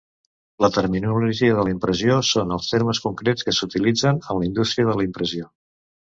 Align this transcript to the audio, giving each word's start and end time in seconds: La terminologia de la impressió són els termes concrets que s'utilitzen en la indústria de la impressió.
La 0.63 0.67
terminologia 0.75 1.57
de 1.57 1.65
la 1.67 1.73
impressió 1.73 2.15
són 2.29 2.55
els 2.55 2.69
termes 2.71 3.01
concrets 3.03 3.47
que 3.49 3.53
s'utilitzen 3.57 4.23
en 4.23 4.39
la 4.39 4.47
indústria 4.47 4.89
de 4.89 4.97
la 5.01 5.05
impressió. 5.09 5.51